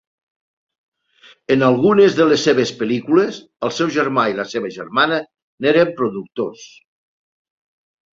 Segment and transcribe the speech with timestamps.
[1.55, 6.65] En algunes de les seves pel·lícules, el seu germà i la seva germana n"eren productors.